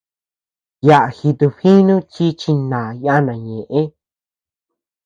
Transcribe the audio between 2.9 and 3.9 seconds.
yana ñëʼe.